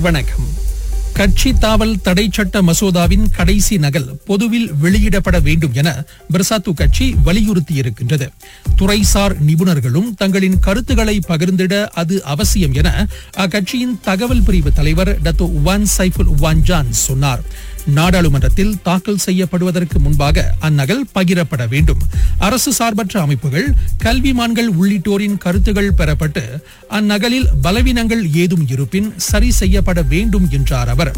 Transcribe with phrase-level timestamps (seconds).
[0.00, 0.46] வணக்கம்.
[1.12, 8.28] கட்சி தாவல் தடை சட்ட மசோதாவின் கடைசி நகல் பொதுவில் வெளியிடப்பட வேண்டும் என பிரசாத்து கட்சி வலியுறுத்தியிருக்கின்றது.
[8.78, 13.06] துறைசார் நிபுணர்களும் தங்களின் கருத்துக்களை பகிர்ந்திட அது அவசியம் என
[13.36, 17.42] அக்கட்சியின் தகவல் பிரிவு தலைவர் டத்து வான் சைஃபுல் வான்ஜான் சொன்னார்.
[17.86, 21.98] நாடாளுமன்றத்தில் தாக்கல் செய்யப்படுவதற்கு முன்பாக அந்நகல் பகிரப்பட வேண்டும்.
[22.38, 23.74] அரசு சார்பற்ற அமைப்புகள்
[24.04, 31.12] கல்விமான்கள் உள்ளிட்டோரின் கருத்துகள் பெறப்பட்டு அந்நகலில் பலவீனங்கள் ஏதும் இருப்பின் சரி செய்யப்பட வேண்டும் என்றார் அவர்.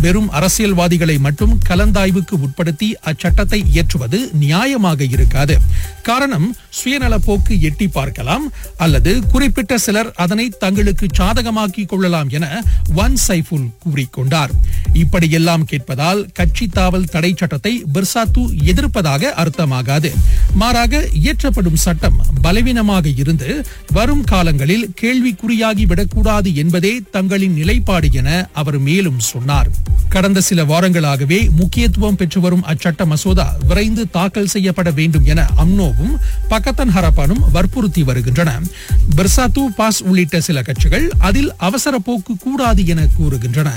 [0.00, 5.60] வெறும் அரசியல்வாதிகளை மட்டும் கலந்தாய்வுக்கு உட்படுத்தி அச்சட்டத்தை இயற்றுவது நியாயமாக இருக்காது.
[6.02, 12.62] காரணம் சுயநல போக்கு எட்டி பார்க்கலாம் அல்லது குறிப்பிட்ட சிலர் அதனை தங்களுக்கு சாதகமாக்கிக் கொள்ளலாம் என
[12.94, 14.50] ஒன் சைஃபுல் கூறிக்கொண்டார்.
[14.92, 20.12] இப்படியெல்லாம் கேட்பதால் கட்சி தாவல் தடை சட்டத்தை பிர்சாத்து எதிர்ப்பதாக அர்த்தமாகாது.
[20.54, 29.18] மாறாக இயற்றப்படும் சட்டம் பலவீனமாக இருந்து வரும் காலங்களில் கேள்விக்குறியாகி விடக்கூடாது என்பதே தங்களின் நிலைப்பாடு என அவர் மேலும்
[29.18, 29.68] சொன்னார்.
[30.08, 36.16] கடந்த சில வாரங்களாகவே முக்கியத்துவம் பெற்று வரும் அச்சட்ட மசோதா விரைந்து தாக்கல் செய்யப்பட வேண்டும் என அம்னோவும்
[36.50, 38.60] பக்கத்தன் ஹரப்பானும் வற்புறுத்தி வருகின்றன.
[39.16, 43.70] பிர்சாத்து பாஸ் உள்ளிட்ட சில கட்சிகள் அதில் அவசர போக்கு கூடாது என கூறுகின்றன.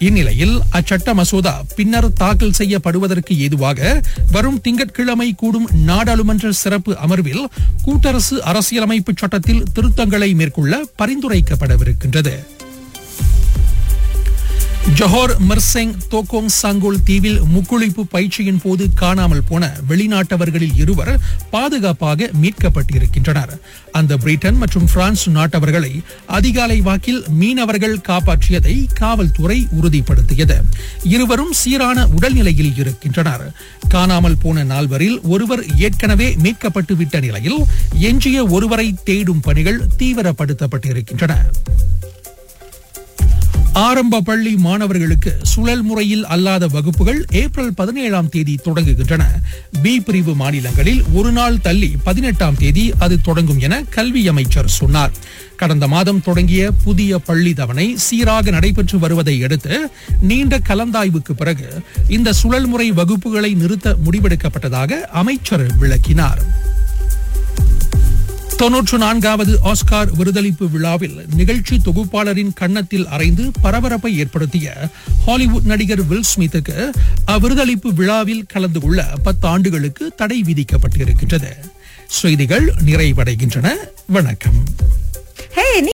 [0.00, 7.44] இந்நிலையில் அச்சட்ட மசோதா பின்னர் தாக்கல் செய்யப்படுவதற்கு ஏதுவாக வரும் திங்கட்கிழமை கூடும் நாடாளுமன்ற சிறப்பு அமர்வில்
[7.84, 12.34] கூட்டரசு அரசியலமைப்பு சட்டத்தில் திருத்தங்களை மேற்கொள்ள பரிந்துரைக்கப்படவிருக்கின்றது.
[14.88, 23.60] ஜொஹோர் மர்செங் தோகோங் சாங்கோல் தீவில் முக்குளிப்பு பயிற்சியின் போது காணாமல் போன வெளிநாட்டவர்களில் இருவர் பாதுகாப்பாக மீட்கப்பட்டிருக்கின்றனர்.
[23.92, 30.62] அந்த பிரிட்டன் மற்றும் பிரான்ஸ் நாட்டவர்களை அதிகாலை வாக்கில் மீனவர்கள் காப்பாற்றியதை காவல்துறை உறுதிப்படுத்தியது.
[31.02, 33.52] இருவரும் சீரான உடல்நிலையில் இருக்கின்றனர்.
[33.88, 37.58] காணாமல் போன நால்வரில் ஒருவர் ஏற்கனவே மீட்கப்பட்டு விட்ட நிலையில்
[37.94, 41.36] எஞ்சிய ஒருவரை தேடும் பணிகள் தீவிரப்படுத்தப்பட்டிருக்கின்றன.
[43.72, 49.22] ஆரம்ப பள்ளி மாணவர்களுக்கு சுழல் முறையில் அல்லாத வகுப்புகள் ஏப்ரல் பதினேழாம் தேதி தொடங்குகின்றன.
[49.82, 55.10] பி பிரிவு மாநிலங்களில் ஒரு நாள் தள்ளி பதினெட்டாம் தேதி அது தொடங்கும் என கல்வி அமைச்சர் சொன்னார்.
[55.56, 59.90] கடந்த மாதம் தொடங்கிய புதிய பள்ளி தவணை சீராக நடைபெற்று வருவதை அடுத்து
[60.20, 66.49] நீண்ட கலந்தாய்வுக்கு பிறகு இந்த சுழல் முறை வகுப்புகளை நிறுத்த முடிவெடுக்கப்பட்டதாக அமைச்சர் விளக்கினார்.
[68.60, 74.90] தொன்னூற்று நான்காவது ஆஸ்கார் விருதளிப்பு விழாவில் நிகழ்ச்சி தொகுப்பாளரின் கன்னத்தில் அறைந்து பரபரப்பை ஏற்படுத்திய
[75.24, 76.92] ஹாலிவுட் நடிகர் வில் ஸ்மித்துக்கு
[77.26, 81.52] அவ்விருதளிப்பு விழாவில் கலந்து கொள்ள பத்து ஆண்டுகளுக்கு தடை விதிக்கப்பட்டிருக்கின்றது.
[82.06, 83.74] செய்திகள் நிறைவடைகின்றன.
[84.06, 84.64] வணக்கம்.